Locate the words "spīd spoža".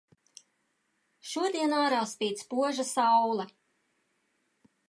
2.15-2.89